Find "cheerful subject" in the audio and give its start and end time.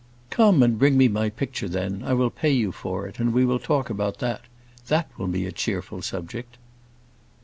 5.51-6.57